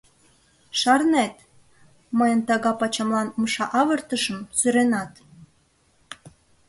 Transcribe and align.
—Шарнет… 0.79 1.35
мыйын 2.17 2.41
тага 2.47 2.71
пачамлан 2.79 3.27
умша 3.37 3.65
авыртышым… 3.79 4.39
сӧренат… 4.59 5.11